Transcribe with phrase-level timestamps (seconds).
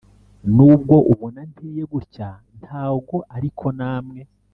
[0.55, 2.27] nubwo ubona nteye gutya
[2.61, 4.21] ntago ariko namwe